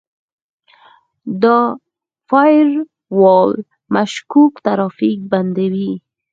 [1.43, 1.59] دا
[2.29, 3.53] فایروال
[3.95, 5.91] مشکوک ترافیک بندوي.